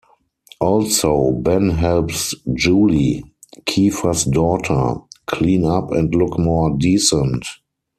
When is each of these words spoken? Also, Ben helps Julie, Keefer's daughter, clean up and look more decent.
Also, 0.57 1.29
Ben 1.31 1.69
helps 1.69 2.33
Julie, 2.55 3.23
Keefer's 3.67 4.23
daughter, 4.23 4.95
clean 5.27 5.63
up 5.63 5.91
and 5.91 6.15
look 6.15 6.39
more 6.39 6.75
decent. 6.75 7.45